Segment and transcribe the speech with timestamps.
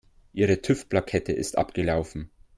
[0.33, 2.31] Ihre TÜV-Plakette ist abgelaufen.